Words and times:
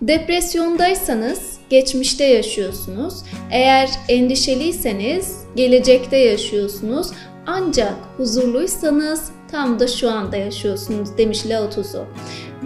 Depresyondaysanız 0.00 1.58
geçmişte 1.70 2.24
yaşıyorsunuz. 2.24 3.14
Eğer 3.50 3.90
endişeliyseniz 4.08 5.44
gelecekte 5.56 6.16
yaşıyorsunuz. 6.16 7.10
Ancak 7.46 7.94
huzurluysanız 8.16 9.30
tam 9.50 9.80
da 9.80 9.88
şu 9.88 10.10
anda 10.10 10.36
yaşıyorsunuz 10.36 11.18
demiş 11.18 11.46
Lao 11.46 11.70
Tzu. 11.70 12.06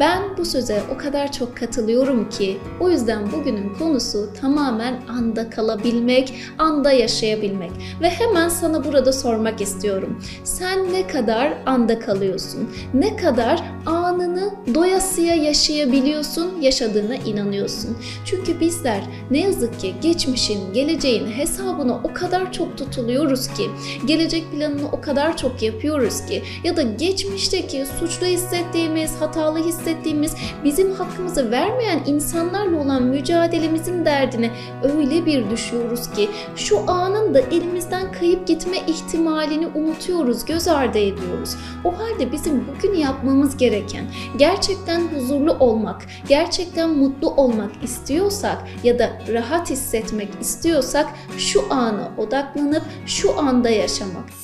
Ben 0.00 0.22
bu 0.38 0.44
söze 0.44 0.82
o 0.94 0.98
kadar 0.98 1.32
çok 1.32 1.56
katılıyorum 1.56 2.28
ki 2.28 2.58
o 2.80 2.90
yüzden 2.90 3.32
bugünün 3.32 3.74
konusu 3.74 4.28
tamamen 4.40 5.02
anda 5.08 5.50
kalabilmek, 5.50 6.34
anda 6.58 6.92
yaşayabilmek. 6.92 7.70
Ve 8.00 8.10
hemen 8.10 8.48
sana 8.48 8.84
burada 8.84 9.12
sormak 9.12 9.60
istiyorum. 9.60 10.22
Sen 10.44 10.92
ne 10.92 11.06
kadar 11.06 11.52
anda 11.66 11.98
kalıyorsun? 11.98 12.70
Ne 12.94 13.16
kadar 13.16 13.62
anını 13.86 14.54
doyasıya 14.74 15.34
yaşayabiliyorsun, 15.34 16.60
yaşadığına 16.60 17.14
inanıyorsun? 17.14 17.96
Çünkü 18.24 18.60
bizler 18.60 19.00
ne 19.30 19.40
yazık 19.40 19.80
ki 19.80 19.94
geçmişin, 20.02 20.72
geleceğin 20.72 21.26
hesabını 21.26 21.96
o 22.04 22.14
kadar 22.14 22.52
çok 22.52 22.78
tutuluyoruz 22.78 23.48
ki, 23.48 23.70
gelecek 24.06 24.52
planını 24.52 24.88
o 24.92 25.00
kadar 25.00 25.36
çok 25.36 25.62
yapıyoruz 25.62 26.26
ki 26.26 26.42
ya 26.64 26.76
da 26.76 26.82
geçmişteki 26.82 27.84
suçlu 28.00 28.26
hissettiğimiz, 28.26 29.20
hatalı 29.20 29.58
hissettiğimiz 29.58 29.83
hissettiğimiz, 29.84 30.34
bizim 30.64 30.92
hakkımızı 30.92 31.50
vermeyen 31.50 32.00
insanlarla 32.06 32.78
olan 32.78 33.02
mücadelemizin 33.02 34.04
derdine 34.04 34.50
öyle 34.82 35.26
bir 35.26 35.50
düşüyoruz 35.50 36.10
ki 36.10 36.30
şu 36.56 36.90
anın 36.90 37.34
da 37.34 37.40
elimizden 37.40 38.12
kayıp 38.12 38.46
gitme 38.46 38.76
ihtimalini 38.86 39.66
unutuyoruz, 39.66 40.44
göz 40.44 40.68
ardı 40.68 40.98
ediyoruz. 40.98 41.56
O 41.84 41.98
halde 41.98 42.32
bizim 42.32 42.64
bugün 42.68 42.94
yapmamız 42.94 43.56
gereken 43.56 44.04
gerçekten 44.36 45.00
huzurlu 45.00 45.52
olmak, 45.52 46.06
gerçekten 46.28 46.90
mutlu 46.90 47.30
olmak 47.30 47.70
istiyorsak 47.82 48.58
ya 48.84 48.98
da 48.98 49.10
rahat 49.32 49.70
hissetmek 49.70 50.28
istiyorsak 50.40 51.06
şu 51.38 51.64
ana 51.70 52.12
odaklanıp 52.18 52.82
şu 53.06 53.38
anda 53.38 53.70
yaşamak. 53.70 54.43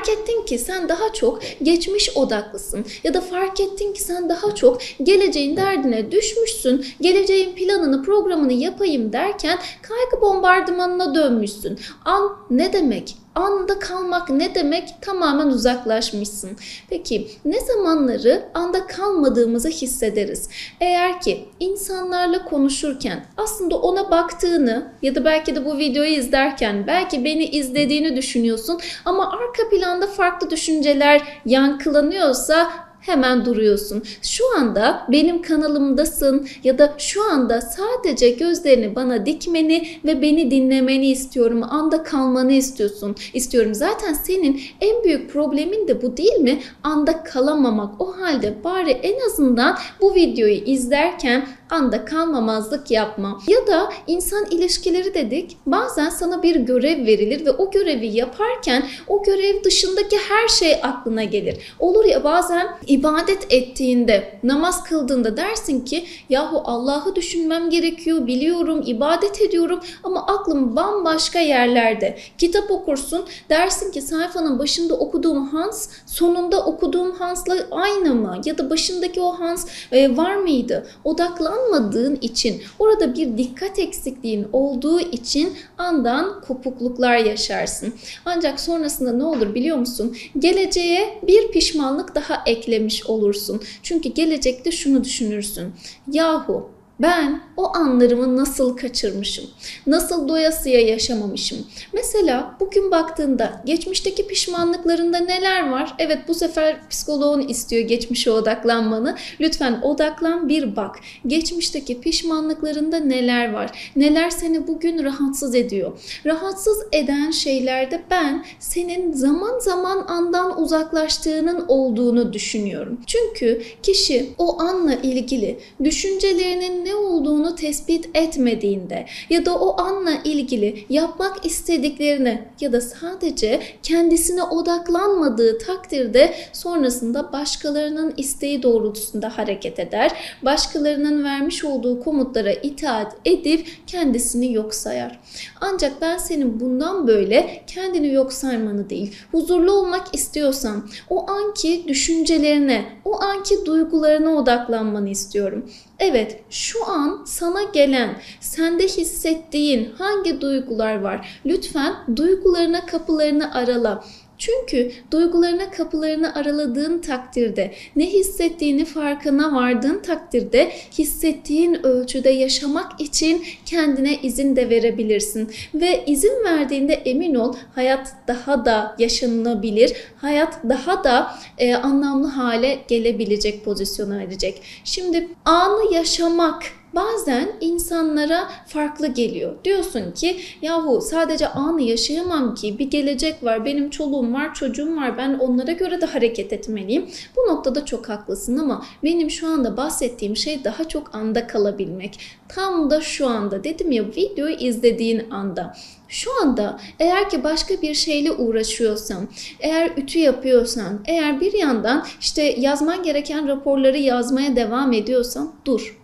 Fark 0.00 0.08
ettin 0.08 0.44
ki 0.44 0.58
sen 0.58 0.88
daha 0.88 1.12
çok 1.12 1.42
geçmiş 1.62 2.16
odaklısın 2.16 2.84
ya 3.04 3.14
da 3.14 3.20
fark 3.20 3.60
ettin 3.60 3.92
ki 3.92 4.02
sen 4.02 4.28
daha 4.28 4.54
çok 4.54 4.80
geleceğin 5.02 5.56
derdine 5.56 6.12
düşmüşsün. 6.12 6.86
Geleceğin 7.00 7.54
planını, 7.54 8.02
programını 8.02 8.52
yapayım 8.52 9.12
derken 9.12 9.58
kaygı 9.82 10.22
bombardımanına 10.22 11.14
dönmüşsün. 11.14 11.78
An 12.04 12.36
ne 12.50 12.72
demek? 12.72 13.16
Anda 13.34 13.78
kalmak 13.78 14.30
ne 14.30 14.54
demek? 14.54 14.94
Tamamen 15.00 15.46
uzaklaşmışsın. 15.46 16.50
Peki 16.90 17.28
ne 17.44 17.60
zamanları 17.60 18.42
anda 18.54 18.86
kalmadığımızı 18.86 19.68
hissederiz? 19.68 20.48
Eğer 20.80 21.20
ki 21.20 21.48
insanlarla 21.60 22.44
konuşurken 22.44 23.24
aslında 23.36 23.78
ona 23.78 24.10
baktığını 24.10 24.92
ya 25.02 25.14
da 25.14 25.24
belki 25.24 25.56
de 25.56 25.64
bu 25.64 25.78
videoyu 25.78 26.10
izlerken 26.10 26.86
belki 26.86 27.24
beni 27.24 27.44
izlediğini 27.44 28.16
düşünüyorsun 28.16 28.80
ama 29.04 29.32
arka 29.32 29.70
planda 29.70 30.06
farklı 30.06 30.50
düşünceler 30.50 31.22
yankılanıyorsa 31.46 32.89
hemen 33.00 33.44
duruyorsun. 33.44 34.02
Şu 34.22 34.44
anda 34.58 35.06
benim 35.12 35.42
kanalımdasın 35.42 36.48
ya 36.64 36.78
da 36.78 36.94
şu 36.98 37.32
anda 37.32 37.60
sadece 37.60 38.30
gözlerini 38.30 38.94
bana 38.94 39.26
dikmeni 39.26 39.86
ve 40.04 40.22
beni 40.22 40.50
dinlemeni 40.50 41.10
istiyorum. 41.10 41.62
Anda 41.62 42.02
kalmanı 42.02 42.52
istiyorsun. 42.52 43.16
İstiyorum. 43.34 43.74
Zaten 43.74 44.12
senin 44.12 44.60
en 44.80 45.04
büyük 45.04 45.30
problemin 45.30 45.88
de 45.88 46.02
bu 46.02 46.16
değil 46.16 46.40
mi? 46.40 46.60
Anda 46.82 47.24
kalamamak. 47.24 48.00
O 48.00 48.20
halde 48.20 48.64
bari 48.64 48.90
en 48.90 49.26
azından 49.26 49.78
bu 50.00 50.14
videoyu 50.14 50.54
izlerken 50.54 51.46
anda 51.70 52.04
kalmamazlık 52.04 52.90
yapma. 52.90 53.40
Ya 53.46 53.66
da 53.66 53.92
insan 54.06 54.46
ilişkileri 54.50 55.14
dedik. 55.14 55.56
Bazen 55.66 56.10
sana 56.10 56.42
bir 56.42 56.56
görev 56.56 57.06
verilir 57.06 57.46
ve 57.46 57.50
o 57.50 57.70
görevi 57.70 58.06
yaparken 58.06 58.86
o 59.08 59.22
görev 59.22 59.64
dışındaki 59.64 60.16
her 60.18 60.48
şey 60.48 60.74
aklına 60.82 61.24
gelir. 61.24 61.58
Olur 61.78 62.04
ya 62.04 62.24
bazen 62.24 62.68
ibadet 62.86 63.52
ettiğinde, 63.52 64.38
namaz 64.42 64.84
kıldığında 64.84 65.36
dersin 65.36 65.80
ki 65.80 66.04
yahu 66.28 66.62
Allah'ı 66.64 67.16
düşünmem 67.16 67.70
gerekiyor, 67.70 68.26
biliyorum, 68.26 68.82
ibadet 68.86 69.40
ediyorum 69.40 69.80
ama 70.04 70.26
aklım 70.26 70.76
bambaşka 70.76 71.38
yerlerde. 71.38 72.18
Kitap 72.38 72.70
okursun, 72.70 73.24
dersin 73.50 73.92
ki 73.92 74.02
sayfanın 74.02 74.58
başında 74.58 74.94
okuduğum 74.94 75.48
Hans 75.48 75.88
sonunda 76.06 76.64
okuduğum 76.64 77.12
Hans'la 77.12 77.56
aynı 77.70 78.14
mı? 78.14 78.40
Ya 78.44 78.58
da 78.58 78.70
başındaki 78.70 79.20
o 79.20 79.40
Hans 79.40 79.66
e, 79.92 80.16
var 80.16 80.36
mıydı? 80.36 80.86
Odaklan 81.04 81.59
odaklanmadığın 81.60 82.18
için, 82.20 82.62
orada 82.78 83.14
bir 83.14 83.38
dikkat 83.38 83.78
eksikliğin 83.78 84.46
olduğu 84.52 85.00
için 85.00 85.52
andan 85.78 86.40
kopukluklar 86.40 87.16
yaşarsın. 87.16 87.94
Ancak 88.24 88.60
sonrasında 88.60 89.12
ne 89.12 89.24
olur 89.24 89.54
biliyor 89.54 89.76
musun? 89.76 90.16
Geleceğe 90.38 91.20
bir 91.26 91.50
pişmanlık 91.50 92.14
daha 92.14 92.42
eklemiş 92.46 93.06
olursun. 93.06 93.62
Çünkü 93.82 94.08
gelecekte 94.08 94.72
şunu 94.72 95.04
düşünürsün. 95.04 95.72
Yahu 96.12 96.70
ben 97.02 97.40
o 97.56 97.76
anlarımı 97.76 98.36
nasıl 98.36 98.76
kaçırmışım? 98.76 99.44
Nasıl 99.86 100.28
doyasıya 100.28 100.80
yaşamamışım? 100.80 101.58
Mesela 101.92 102.56
bugün 102.60 102.90
baktığında 102.90 103.62
geçmişteki 103.64 104.26
pişmanlıklarında 104.26 105.18
neler 105.18 105.70
var? 105.70 105.94
Evet 105.98 106.18
bu 106.28 106.34
sefer 106.34 106.88
psikoloğun 106.88 107.48
istiyor 107.48 107.82
geçmişe 107.82 108.30
odaklanmanı. 108.30 109.16
Lütfen 109.40 109.80
odaklan 109.82 110.48
bir 110.48 110.76
bak. 110.76 110.96
Geçmişteki 111.26 112.00
pişmanlıklarında 112.00 112.96
neler 112.96 113.52
var? 113.52 113.92
Neler 113.96 114.30
seni 114.30 114.66
bugün 114.66 115.04
rahatsız 115.04 115.54
ediyor? 115.54 115.92
Rahatsız 116.26 116.78
eden 116.92 117.30
şeylerde 117.30 118.02
ben 118.10 118.44
senin 118.58 119.12
zaman 119.12 119.58
zaman 119.58 120.04
andan 120.08 120.62
uzaklaştığının 120.62 121.64
olduğunu 121.68 122.32
düşünüyorum. 122.32 123.00
Çünkü 123.06 123.62
kişi 123.82 124.30
o 124.38 124.60
anla 124.60 124.94
ilgili 124.94 125.58
düşüncelerinin 125.84 126.84
ne 126.84 126.89
olduğunu 126.94 127.54
tespit 127.54 128.08
etmediğinde 128.14 129.06
ya 129.30 129.46
da 129.46 129.58
o 129.58 129.80
anla 129.80 130.12
ilgili 130.24 130.84
yapmak 130.88 131.46
istediklerini 131.46 132.42
ya 132.60 132.72
da 132.72 132.80
sadece 132.80 133.60
kendisine 133.82 134.42
odaklanmadığı 134.42 135.58
takdirde 135.58 136.34
sonrasında 136.52 137.32
başkalarının 137.32 138.14
isteği 138.16 138.62
doğrultusunda 138.62 139.38
hareket 139.38 139.78
eder. 139.78 140.10
Başkalarının 140.42 141.24
vermiş 141.24 141.64
olduğu 141.64 142.00
komutlara 142.00 142.52
itaat 142.52 143.16
edip 143.24 143.66
kendisini 143.86 144.52
yok 144.52 144.74
sayar. 144.74 145.20
Ancak 145.60 146.00
ben 146.00 146.18
senin 146.18 146.60
bundan 146.60 147.06
böyle 147.06 147.62
kendini 147.66 148.12
yok 148.12 148.32
saymanı 148.32 148.90
değil, 148.90 149.14
huzurlu 149.32 149.72
olmak 149.72 150.14
istiyorsan 150.14 150.88
o 151.10 151.30
anki 151.30 151.84
düşüncelerine, 151.88 152.84
o 153.04 153.20
anki 153.22 153.66
duygularına 153.66 154.30
odaklanmanı 154.30 155.08
istiyorum. 155.08 155.70
Evet, 156.00 156.40
şu 156.50 156.90
an 156.90 157.22
sana 157.26 157.62
gelen, 157.62 158.16
sende 158.40 158.84
hissettiğin 158.84 159.92
hangi 159.98 160.40
duygular 160.40 161.00
var? 161.00 161.40
Lütfen 161.46 161.94
duygularına 162.16 162.86
kapılarını 162.86 163.54
arala. 163.54 164.04
Çünkü 164.40 164.92
duygularına 165.10 165.70
kapılarını 165.70 166.34
araladığın 166.34 166.98
takdirde, 166.98 167.74
ne 167.96 168.06
hissettiğini 168.06 168.84
farkına 168.84 169.54
vardığın 169.54 169.98
takdirde 169.98 170.72
hissettiğin 170.98 171.86
ölçüde 171.86 172.30
yaşamak 172.30 173.00
için 173.00 173.44
kendine 173.66 174.18
izin 174.22 174.56
de 174.56 174.70
verebilirsin. 174.70 175.50
Ve 175.74 176.04
izin 176.06 176.44
verdiğinde 176.44 176.94
emin 176.94 177.34
ol 177.34 177.54
hayat 177.74 178.12
daha 178.28 178.64
da 178.64 178.96
yaşanılabilir, 178.98 179.92
hayat 180.16 180.58
daha 180.68 181.04
da 181.04 181.34
e, 181.58 181.74
anlamlı 181.74 182.26
hale 182.26 182.78
gelebilecek 182.88 183.64
pozisyona 183.64 184.22
erecek. 184.22 184.62
Şimdi 184.84 185.28
anı 185.44 185.94
yaşamak 185.94 186.62
bazen 186.94 187.52
insanlara 187.60 188.48
farklı 188.66 189.06
geliyor. 189.06 189.54
Diyorsun 189.64 190.12
ki 190.12 190.36
yahu 190.62 191.00
sadece 191.00 191.48
anı 191.48 191.82
yaşayamam 191.82 192.54
ki 192.54 192.78
bir 192.78 192.90
gelecek 192.90 193.44
var, 193.44 193.64
benim 193.64 193.90
çoluğum 193.90 194.34
var, 194.34 194.54
çocuğum 194.54 194.96
var, 194.96 195.18
ben 195.18 195.34
onlara 195.34 195.72
göre 195.72 196.00
de 196.00 196.06
hareket 196.06 196.52
etmeliyim. 196.52 197.10
Bu 197.36 197.52
noktada 197.52 197.84
çok 197.84 198.08
haklısın 198.08 198.56
ama 198.56 198.84
benim 199.04 199.30
şu 199.30 199.46
anda 199.46 199.76
bahsettiğim 199.76 200.36
şey 200.36 200.64
daha 200.64 200.88
çok 200.88 201.14
anda 201.14 201.46
kalabilmek. 201.46 202.20
Tam 202.48 202.90
da 202.90 203.00
şu 203.00 203.26
anda 203.26 203.64
dedim 203.64 203.92
ya 203.92 204.04
videoyu 204.06 204.54
izlediğin 204.54 205.30
anda. 205.30 205.76
Şu 206.08 206.30
anda 206.42 206.80
eğer 206.98 207.30
ki 207.30 207.44
başka 207.44 207.82
bir 207.82 207.94
şeyle 207.94 208.32
uğraşıyorsan, 208.32 209.28
eğer 209.60 209.90
ütü 209.96 210.18
yapıyorsan, 210.18 211.00
eğer 211.06 211.40
bir 211.40 211.52
yandan 211.52 212.06
işte 212.20 212.42
yazman 212.42 213.02
gereken 213.02 213.48
raporları 213.48 213.98
yazmaya 213.98 214.56
devam 214.56 214.92
ediyorsan 214.92 215.52
dur 215.64 215.99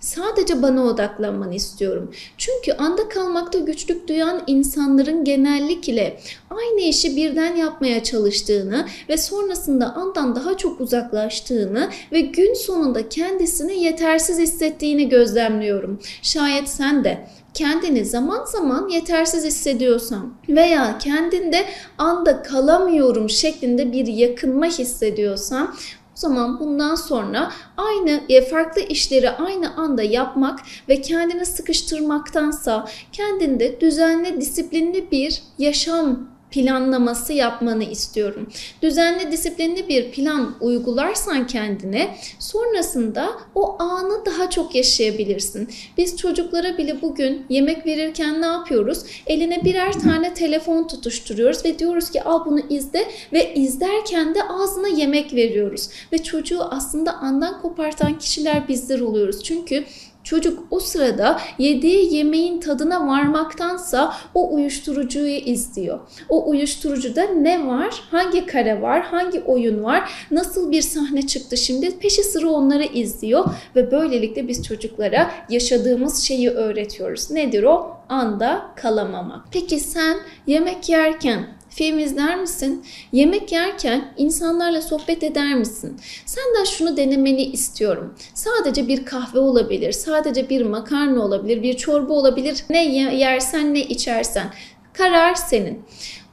Sadece 0.00 0.62
bana 0.62 0.84
odaklanmanı 0.84 1.54
istiyorum. 1.54 2.10
Çünkü 2.38 2.72
anda 2.72 3.08
kalmakta 3.08 3.58
güçlük 3.58 4.08
duyan 4.08 4.42
insanların 4.46 5.24
genellikle 5.24 6.20
aynı 6.50 6.80
işi 6.80 7.16
birden 7.16 7.56
yapmaya 7.56 8.02
çalıştığını 8.02 8.86
ve 9.08 9.16
sonrasında 9.16 9.94
andan 9.94 10.36
daha 10.36 10.56
çok 10.56 10.80
uzaklaştığını 10.80 11.90
ve 12.12 12.20
gün 12.20 12.54
sonunda 12.54 13.08
kendisini 13.08 13.82
yetersiz 13.84 14.38
hissettiğini 14.38 15.08
gözlemliyorum. 15.08 16.00
Şayet 16.22 16.68
sen 16.68 17.04
de 17.04 17.26
kendini 17.54 18.04
zaman 18.04 18.44
zaman 18.44 18.88
yetersiz 18.88 19.44
hissediyorsan 19.44 20.34
veya 20.48 20.98
kendinde 20.98 21.64
anda 21.98 22.42
kalamıyorum 22.42 23.30
şeklinde 23.30 23.92
bir 23.92 24.06
yakınma 24.06 24.66
hissediyorsan 24.66 25.74
zaman 26.20 26.60
bundan 26.60 26.94
sonra 26.94 27.52
aynı 27.76 28.20
e, 28.28 28.48
farklı 28.48 28.80
işleri 28.80 29.30
aynı 29.30 29.76
anda 29.76 30.02
yapmak 30.02 30.60
ve 30.88 31.00
kendini 31.00 31.46
sıkıştırmaktansa 31.46 32.88
kendinde 33.12 33.80
düzenli, 33.80 34.40
disiplinli 34.40 35.10
bir 35.10 35.42
yaşam 35.58 36.29
planlaması 36.50 37.32
yapmanı 37.32 37.84
istiyorum. 37.84 38.48
Düzenli, 38.82 39.32
disiplinli 39.32 39.88
bir 39.88 40.10
plan 40.10 40.56
uygularsan 40.60 41.46
kendine 41.46 42.16
sonrasında 42.38 43.30
o 43.54 43.82
anı 43.82 44.24
daha 44.26 44.50
çok 44.50 44.74
yaşayabilirsin. 44.74 45.68
Biz 45.98 46.16
çocuklara 46.16 46.78
bile 46.78 47.02
bugün 47.02 47.46
yemek 47.48 47.86
verirken 47.86 48.42
ne 48.42 48.46
yapıyoruz? 48.46 49.02
Eline 49.26 49.64
birer 49.64 49.92
tane 49.92 50.34
telefon 50.34 50.86
tutuşturuyoruz 50.88 51.64
ve 51.64 51.78
diyoruz 51.78 52.10
ki 52.10 52.22
al 52.22 52.46
bunu 52.46 52.60
izle 52.70 53.04
ve 53.32 53.54
izlerken 53.54 54.34
de 54.34 54.42
ağzına 54.48 54.88
yemek 54.88 55.34
veriyoruz. 55.34 55.88
Ve 56.12 56.22
çocuğu 56.22 56.62
aslında 56.62 57.12
andan 57.14 57.62
kopartan 57.62 58.18
kişiler 58.18 58.68
bizler 58.68 59.00
oluyoruz. 59.00 59.42
Çünkü 59.42 59.84
Çocuk 60.24 60.64
o 60.70 60.80
sırada 60.80 61.40
yediği 61.58 62.14
yemeğin 62.14 62.60
tadına 62.60 63.06
varmaktansa 63.06 64.14
o 64.34 64.54
uyuşturucuyu 64.54 65.36
izliyor. 65.36 65.98
O 66.28 66.50
uyuşturucuda 66.50 67.22
ne 67.22 67.66
var? 67.66 68.02
Hangi 68.10 68.46
kare 68.46 68.82
var? 68.82 69.02
Hangi 69.02 69.40
oyun 69.40 69.84
var? 69.84 70.10
Nasıl 70.30 70.70
bir 70.70 70.82
sahne 70.82 71.26
çıktı 71.26 71.56
şimdi? 71.56 71.98
Peşi 71.98 72.22
sıra 72.22 72.48
onları 72.48 72.84
izliyor 72.84 73.44
ve 73.76 73.90
böylelikle 73.90 74.48
biz 74.48 74.62
çocuklara 74.62 75.30
yaşadığımız 75.48 76.22
şeyi 76.22 76.50
öğretiyoruz. 76.50 77.30
Nedir 77.30 77.62
o? 77.62 77.96
Anda 78.08 78.62
kalamamak. 78.76 79.44
Peki 79.52 79.80
sen 79.80 80.16
yemek 80.46 80.88
yerken 80.88 81.59
Film 81.70 81.98
izler 81.98 82.40
misin? 82.40 82.84
Yemek 83.12 83.52
yerken 83.52 84.14
insanlarla 84.16 84.82
sohbet 84.82 85.22
eder 85.22 85.54
misin? 85.54 85.96
Senden 86.26 86.64
şunu 86.64 86.96
denemeni 86.96 87.42
istiyorum. 87.42 88.14
Sadece 88.34 88.88
bir 88.88 89.04
kahve 89.04 89.38
olabilir, 89.38 89.92
sadece 89.92 90.48
bir 90.48 90.62
makarna 90.62 91.24
olabilir, 91.24 91.62
bir 91.62 91.76
çorba 91.76 92.12
olabilir. 92.12 92.64
Ne 92.70 92.84
yersen 92.94 93.74
ne 93.74 93.80
içersen. 93.80 94.46
Karar 94.92 95.34
senin. 95.34 95.82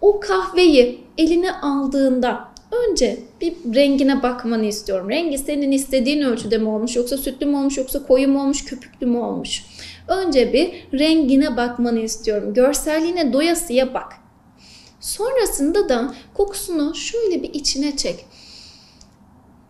O 0.02 0.20
kahveyi 0.20 1.00
eline 1.18 1.52
aldığında 1.52 2.48
önce 2.72 3.20
bir 3.42 3.54
rengine 3.76 4.24
bakmanı 4.24 4.66
istiyorum. 4.66 5.10
Rengi 5.10 5.38
senin 5.38 5.72
istediğin 5.72 6.22
ölçüde 6.22 6.58
mi 6.58 6.70
olmuş 6.70 6.96
yoksa 6.96 7.18
sütlü 7.18 7.46
mü 7.46 7.58
olmuş 7.58 7.78
yoksa 7.78 8.04
koyu 8.04 8.28
mu 8.28 8.42
olmuş 8.42 8.66
köpüklü 8.66 9.08
mü 9.08 9.18
olmuş? 9.18 9.64
Önce 10.08 10.54
bir 10.54 11.00
rengine 11.00 11.58
bakmanı 11.58 12.00
istiyorum. 12.00 12.54
Görselliğine 12.54 13.34
doyasıya 13.34 13.94
bak. 13.94 14.14
Sonrasında 15.00 15.90
da 15.90 16.16
kokusunu 16.34 16.96
şöyle 16.96 17.44
bir 17.44 17.54
içine 17.54 17.98
çek. 17.98 18.26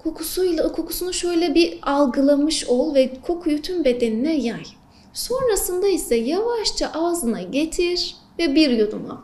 Kokusuyla 0.03 0.71
kokusunu 0.71 1.13
şöyle 1.13 1.55
bir 1.55 1.79
algılamış 1.81 2.65
ol 2.65 2.95
ve 2.95 3.13
kokuyu 3.21 3.61
tüm 3.61 3.85
bedenine 3.85 4.35
yay. 4.35 4.63
Sonrasında 5.13 5.87
ise 5.87 6.15
yavaşça 6.15 6.91
ağzına 6.93 7.41
getir 7.41 8.15
ve 8.39 8.55
bir 8.55 8.69
yudum 8.69 9.11
al. 9.11 9.17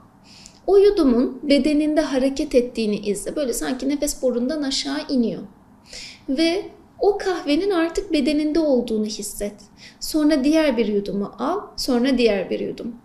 O 0.68 0.78
yudumun 0.78 1.40
bedeninde 1.44 2.02
hareket 2.02 2.56
ettiğini 2.56 2.96
izle. 2.96 3.36
Böyle 3.36 3.54
sanki 3.54 3.90
nefes 3.90 4.22
borundan 4.22 4.62
aşağı 4.62 5.00
iniyor. 5.10 5.42
Ve 6.30 6.66
o 7.00 7.18
kahvenin 7.18 7.72
artık 7.72 8.14
bedeninde 8.14 8.60
olduğunu 8.60 9.06
hisset. 9.06 9.56
Sonra 10.00 10.44
diğer 10.44 10.78
bir 10.78 10.86
yudumu 10.86 11.32
al, 11.40 11.62
sonra 11.78 12.18
diğer 12.18 12.50
bir 12.50 12.60
yudum. 12.60 12.96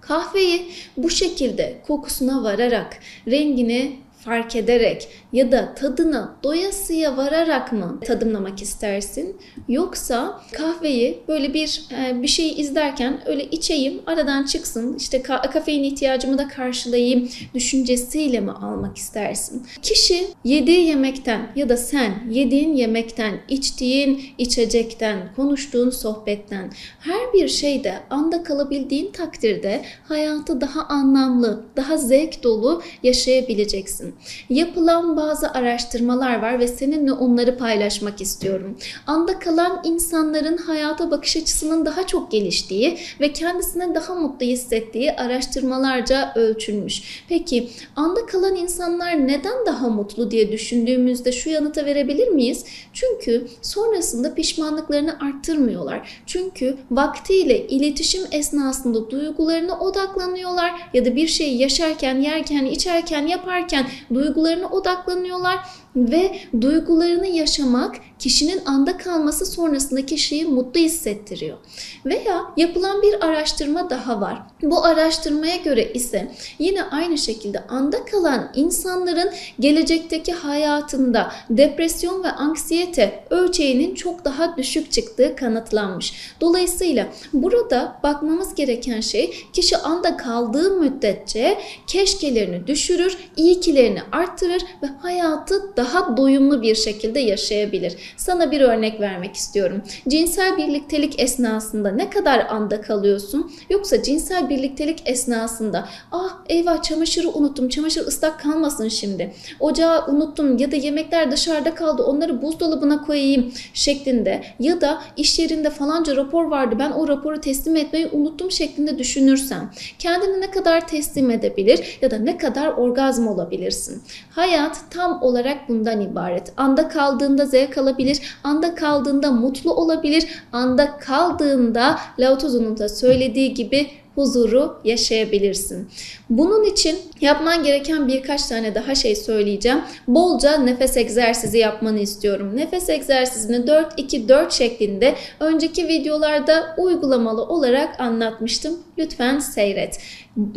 Kahveyi 0.00 0.72
bu 0.96 1.10
şekilde 1.10 1.80
kokusuna 1.86 2.42
vararak, 2.42 2.98
rengini 3.26 3.96
fark 4.24 4.56
ederek 4.56 5.08
ya 5.32 5.52
da 5.52 5.74
tadına 5.74 6.36
doyasıya 6.42 7.16
vararak 7.16 7.72
mı 7.72 8.00
tadımlamak 8.06 8.62
istersin? 8.62 9.36
Yoksa 9.68 10.40
kahveyi 10.52 11.18
böyle 11.28 11.54
bir 11.54 11.82
e, 11.98 12.22
bir 12.22 12.28
şey 12.28 12.60
izlerken 12.60 13.20
öyle 13.26 13.44
içeyim, 13.44 14.02
aradan 14.06 14.44
çıksın, 14.44 14.96
işte 14.98 15.22
kafein 15.22 15.84
ihtiyacımı 15.84 16.38
da 16.38 16.48
karşılayayım 16.48 17.28
düşüncesiyle 17.54 18.40
mi 18.40 18.50
almak 18.50 18.96
istersin? 18.96 19.66
Kişi 19.82 20.26
yediği 20.44 20.86
yemekten 20.86 21.52
ya 21.56 21.68
da 21.68 21.76
sen 21.76 22.14
yediğin 22.30 22.74
yemekten, 22.74 23.40
içtiğin 23.48 24.22
içecekten, 24.38 25.18
konuştuğun 25.36 25.90
sohbetten 25.90 26.70
her 27.00 27.32
bir 27.32 27.48
şeyde 27.48 27.94
anda 28.10 28.42
kalabildiğin 28.42 29.12
takdirde 29.12 29.82
hayatı 30.08 30.60
daha 30.60 30.82
anlamlı, 30.84 31.64
daha 31.76 31.96
zevk 31.96 32.42
dolu 32.42 32.82
yaşayabileceksin. 33.02 34.09
Yapılan 34.50 35.16
bazı 35.16 35.50
araştırmalar 35.50 36.42
var 36.42 36.58
ve 36.58 36.68
seninle 36.68 37.12
onları 37.12 37.58
paylaşmak 37.58 38.20
istiyorum. 38.20 38.76
Anda 39.06 39.38
kalan 39.38 39.80
insanların 39.84 40.56
hayata 40.56 41.10
bakış 41.10 41.36
açısının 41.36 41.86
daha 41.86 42.06
çok 42.06 42.30
geliştiği 42.30 42.98
ve 43.20 43.32
kendisine 43.32 43.94
daha 43.94 44.14
mutlu 44.14 44.46
hissettiği 44.46 45.12
araştırmalarca 45.12 46.32
ölçülmüş. 46.34 47.24
Peki 47.28 47.68
anda 47.96 48.26
kalan 48.26 48.56
insanlar 48.56 49.26
neden 49.28 49.66
daha 49.66 49.88
mutlu 49.88 50.30
diye 50.30 50.52
düşündüğümüzde 50.52 51.32
şu 51.32 51.50
yanıta 51.50 51.84
verebilir 51.84 52.28
miyiz? 52.28 52.64
Çünkü 52.92 53.46
sonrasında 53.62 54.34
pişmanlıklarını 54.34 55.16
arttırmıyorlar. 55.20 56.22
Çünkü 56.26 56.76
vaktiyle 56.90 57.66
iletişim 57.66 58.22
esnasında 58.32 59.10
duygularına 59.10 59.78
odaklanıyorlar 59.78 60.72
ya 60.94 61.04
da 61.04 61.16
bir 61.16 61.26
şeyi 61.26 61.58
yaşarken, 61.58 62.20
yerken, 62.20 62.64
içerken, 62.64 63.26
yaparken 63.26 63.86
duygularına 64.14 64.66
odaklanıyorlar 64.68 65.58
ve 65.96 66.36
duygularını 66.60 67.26
yaşamak 67.26 67.96
kişinin 68.18 68.62
anda 68.66 68.96
kalması 68.96 69.46
sonrasında 69.46 70.06
kişiyi 70.06 70.44
mutlu 70.44 70.80
hissettiriyor. 70.80 71.58
Veya 72.04 72.44
yapılan 72.56 73.02
bir 73.02 73.26
araştırma 73.26 73.90
daha 73.90 74.20
var. 74.20 74.42
Bu 74.62 74.84
araştırmaya 74.84 75.56
göre 75.56 75.92
ise 75.92 76.32
yine 76.58 76.82
aynı 76.82 77.18
şekilde 77.18 77.66
anda 77.66 78.04
kalan 78.04 78.50
insanların 78.54 79.30
gelecekteki 79.60 80.32
hayatında 80.32 81.32
depresyon 81.50 82.24
ve 82.24 82.30
anksiyete 82.30 83.24
ölçeğinin 83.30 83.94
çok 83.94 84.24
daha 84.24 84.56
düşük 84.56 84.92
çıktığı 84.92 85.36
kanıtlanmış. 85.36 86.34
Dolayısıyla 86.40 87.08
burada 87.32 88.00
bakmamız 88.02 88.54
gereken 88.54 89.00
şey 89.00 89.46
kişi 89.52 89.76
anda 89.76 90.16
kaldığı 90.16 90.70
müddetçe 90.70 91.58
keşkelerini 91.86 92.66
düşürür, 92.66 93.18
iyikilerini 93.36 94.00
arttırır 94.12 94.62
ve 94.82 94.86
hayatı 94.86 95.76
daha 95.80 96.16
doyumlu 96.16 96.62
bir 96.62 96.74
şekilde 96.74 97.20
yaşayabilir. 97.20 97.96
Sana 98.16 98.50
bir 98.50 98.60
örnek 98.60 99.00
vermek 99.00 99.34
istiyorum. 99.34 99.82
Cinsel 100.08 100.56
birliktelik 100.56 101.20
esnasında 101.20 101.90
ne 101.90 102.10
kadar 102.10 102.46
anda 102.48 102.80
kalıyorsun? 102.80 103.52
Yoksa 103.70 104.02
cinsel 104.02 104.48
birliktelik 104.48 105.02
esnasında 105.06 105.88
ah 106.12 106.38
eyvah 106.48 106.82
çamaşırı 106.82 107.28
unuttum, 107.28 107.68
çamaşır 107.68 108.06
ıslak 108.06 108.40
kalmasın 108.40 108.88
şimdi. 108.88 109.34
Ocağı 109.60 110.06
unuttum 110.06 110.58
ya 110.58 110.72
da 110.72 110.76
yemekler 110.76 111.30
dışarıda 111.30 111.74
kaldı 111.74 112.02
onları 112.02 112.42
buzdolabına 112.42 113.02
koyayım 113.02 113.52
şeklinde 113.74 114.42
ya 114.60 114.80
da 114.80 115.02
iş 115.16 115.38
yerinde 115.38 115.70
falanca 115.70 116.16
rapor 116.16 116.44
vardı 116.44 116.76
ben 116.78 116.90
o 116.90 117.08
raporu 117.08 117.40
teslim 117.40 117.76
etmeyi 117.76 118.06
unuttum 118.12 118.50
şeklinde 118.50 118.98
düşünürsen 118.98 119.72
kendini 119.98 120.40
ne 120.40 120.50
kadar 120.50 120.88
teslim 120.88 121.30
edebilir 121.30 121.98
ya 122.02 122.10
da 122.10 122.18
ne 122.18 122.38
kadar 122.38 122.68
orgazm 122.68 123.26
olabilirsin. 123.28 124.02
Hayat 124.30 124.80
tam 124.90 125.22
olarak 125.22 125.69
bundan 125.70 126.00
ibaret. 126.00 126.52
Anda 126.56 126.88
kaldığında 126.88 127.46
zevk 127.46 127.78
alabilir, 127.78 128.20
anda 128.44 128.74
kaldığında 128.74 129.32
mutlu 129.32 129.74
olabilir, 129.74 130.26
anda 130.52 130.98
kaldığında 130.98 131.98
Lao 132.18 132.38
Tzu'nun 132.38 132.78
da 132.78 132.88
söylediği 132.88 133.54
gibi 133.54 133.90
huzuru 134.14 134.80
yaşayabilirsin. 134.84 135.88
Bunun 136.30 136.64
için 136.64 136.98
yapman 137.20 137.62
gereken 137.62 138.08
birkaç 138.08 138.46
tane 138.46 138.74
daha 138.74 138.94
şey 138.94 139.16
söyleyeceğim. 139.16 139.78
Bolca 140.08 140.56
nefes 140.56 140.96
egzersizi 140.96 141.58
yapmanı 141.58 141.98
istiyorum. 141.98 142.56
Nefes 142.56 142.88
egzersizini 142.88 143.56
4-2-4 143.56 144.50
şeklinde 144.50 145.14
önceki 145.40 145.88
videolarda 145.88 146.74
uygulamalı 146.78 147.42
olarak 147.42 148.00
anlatmıştım. 148.00 148.78
Lütfen 148.98 149.38
seyret. 149.38 149.98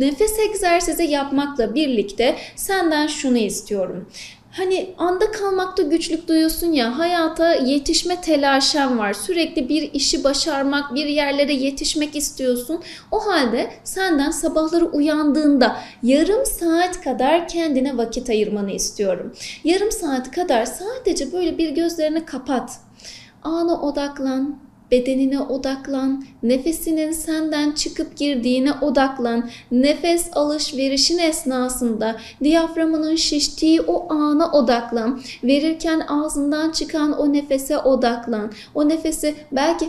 Nefes 0.00 0.38
egzersizi 0.38 1.04
yapmakla 1.04 1.74
birlikte 1.74 2.34
senden 2.56 3.06
şunu 3.06 3.38
istiyorum. 3.38 4.08
Hani 4.56 4.94
anda 4.98 5.30
kalmakta 5.30 5.82
güçlük 5.82 6.28
duyuyorsun 6.28 6.72
ya 6.72 6.98
hayata 6.98 7.54
yetişme 7.54 8.20
telaşen 8.20 8.98
var. 8.98 9.12
Sürekli 9.12 9.68
bir 9.68 9.92
işi 9.92 10.24
başarmak, 10.24 10.94
bir 10.94 11.06
yerlere 11.06 11.52
yetişmek 11.52 12.16
istiyorsun. 12.16 12.82
O 13.10 13.26
halde 13.26 13.70
senden 13.84 14.30
sabahları 14.30 14.84
uyandığında 14.86 15.76
yarım 16.02 16.46
saat 16.46 17.00
kadar 17.00 17.48
kendine 17.48 17.96
vakit 17.96 18.30
ayırmanı 18.30 18.70
istiyorum. 18.70 19.32
Yarım 19.64 19.90
saat 19.92 20.30
kadar 20.30 20.64
sadece 20.64 21.32
böyle 21.32 21.58
bir 21.58 21.70
gözlerini 21.70 22.24
kapat. 22.24 22.70
Ana 23.42 23.80
odaklan, 23.80 24.58
bedenine 24.90 25.40
odaklan, 25.40 26.24
nefesinin 26.42 27.12
senden 27.12 27.72
çıkıp 27.72 28.16
girdiğine 28.16 28.72
odaklan, 28.72 29.48
nefes 29.70 30.28
alışverişin 30.32 31.18
esnasında 31.18 32.16
diyaframının 32.42 33.16
şiştiği 33.16 33.80
o 33.80 34.12
ana 34.12 34.52
odaklan, 34.52 35.20
verirken 35.44 36.00
ağzından 36.00 36.70
çıkan 36.70 37.18
o 37.18 37.32
nefese 37.32 37.78
odaklan, 37.78 38.52
o 38.74 38.88
nefesi 38.88 39.34
belki 39.52 39.88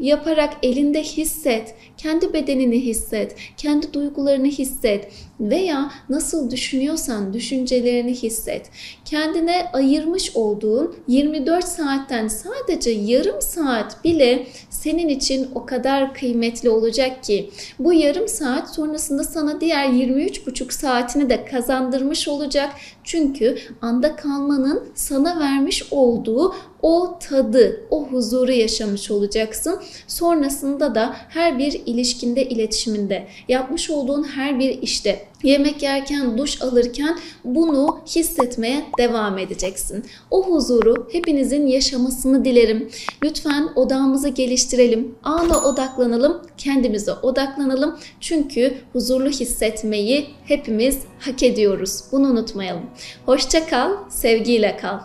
yaparak 0.00 0.56
elinde 0.62 1.02
hisset, 1.02 1.74
kendi 1.96 2.32
bedenini 2.32 2.80
hisset, 2.84 3.36
kendi 3.56 3.92
duygularını 3.92 4.46
hisset 4.46 5.12
veya 5.40 5.90
nasıl 6.08 6.50
düşünüyorsan 6.50 7.32
düşüncelerini 7.32 8.14
hisset. 8.14 8.70
Kendine 9.04 9.66
ayırmış 9.72 10.36
olduğun 10.36 10.96
24 11.08 11.64
saatten 11.64 12.28
sadece 12.28 12.90
yarım 12.90 13.42
saat 13.42 14.04
bile 14.04 14.46
senin 14.70 15.08
için 15.08 15.48
o 15.54 15.66
kadar 15.66 16.14
kıymetli 16.14 16.70
olacak 16.70 17.24
ki 17.24 17.50
bu 17.78 17.92
yarım 17.92 18.28
saat 18.28 18.74
sonrasında 18.74 19.24
sana 19.24 19.60
diğer 19.60 19.86
23,5 19.86 20.72
saatini 20.72 21.30
de 21.30 21.44
kazandırmış 21.44 22.28
olacak. 22.28 22.70
Çünkü 23.10 23.58
anda 23.82 24.16
kalmanın 24.16 24.82
sana 24.94 25.40
vermiş 25.40 25.84
olduğu 25.90 26.54
o 26.82 27.18
tadı, 27.28 27.86
o 27.90 28.06
huzuru 28.06 28.52
yaşamış 28.52 29.10
olacaksın. 29.10 29.80
Sonrasında 30.06 30.94
da 30.94 31.16
her 31.28 31.58
bir 31.58 31.82
ilişkinde, 31.86 32.48
iletişiminde, 32.48 33.26
yapmış 33.48 33.90
olduğun 33.90 34.22
her 34.22 34.58
bir 34.58 34.82
işte, 34.82 35.26
yemek 35.42 35.82
yerken, 35.82 36.38
duş 36.38 36.62
alırken 36.62 37.18
bunu 37.44 38.00
hissetmeye 38.06 38.84
devam 38.98 39.38
edeceksin. 39.38 40.04
O 40.30 40.46
huzuru 40.46 41.08
hepinizin 41.12 41.66
yaşamasını 41.66 42.44
dilerim. 42.44 42.90
Lütfen 43.24 43.68
odağımızı 43.74 44.28
geliştirelim, 44.28 45.14
ana 45.22 45.64
odaklanalım, 45.64 46.42
kendimize 46.58 47.12
odaklanalım. 47.12 47.98
Çünkü 48.20 48.74
huzurlu 48.92 49.28
hissetmeyi 49.28 50.26
hepimiz 50.44 50.98
hak 51.18 51.42
ediyoruz. 51.42 52.00
Bunu 52.12 52.26
unutmayalım. 52.26 52.84
Hoşça 53.26 53.66
kal, 53.66 53.90
sevgiyle 54.10 54.76
kal. 54.76 54.98